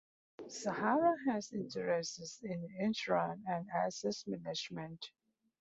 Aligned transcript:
Sahara 0.47 1.13
has 1.27 1.53
interests 1.53 2.39
in 2.41 2.67
insurance 2.79 3.43
and 3.47 3.67
asset 3.69 4.15
management. 4.25 5.11